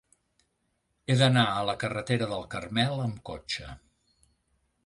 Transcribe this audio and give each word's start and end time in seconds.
He 1.13 1.17
d'anar 1.19 1.43
a 1.57 1.61
la 1.71 1.77
carretera 1.85 2.31
del 2.33 2.49
Carmel 2.57 3.05
amb 3.07 3.23
cotxe. 3.33 3.73